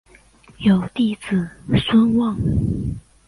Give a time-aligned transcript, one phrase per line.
[0.57, 1.47] 有弟子
[1.79, 2.35] 孙望。